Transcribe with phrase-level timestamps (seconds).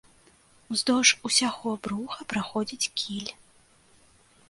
[0.75, 3.31] Уздоўж усяго бруха праходзіць кіль.